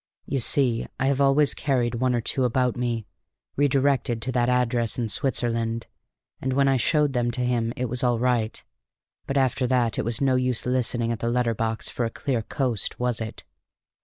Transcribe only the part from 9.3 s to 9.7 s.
after